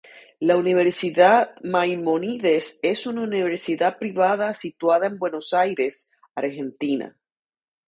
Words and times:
La 0.39 0.57
Universidad 0.57 1.53
Maimónides 1.61 2.79
es 2.81 3.05
una 3.05 3.21
universidad 3.21 3.99
privada 3.99 4.55
situada 4.55 5.05
en 5.05 5.19
Buenos 5.19 5.53
Aires, 5.53 6.11
Argentina. 6.33 7.15